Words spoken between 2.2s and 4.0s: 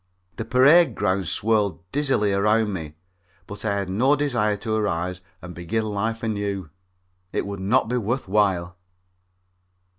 around me, but I had